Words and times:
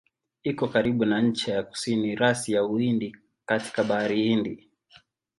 Iko 0.49 0.65
karibu 0.73 1.05
na 1.05 1.21
ncha 1.21 1.51
ya 1.53 1.63
kusini 1.63 2.09
ya 2.09 2.15
rasi 2.19 2.51
ya 2.53 2.63
Uhindi 2.65 3.15
katika 3.45 3.83
Bahari 3.83 4.23
Hindi. 4.23 4.69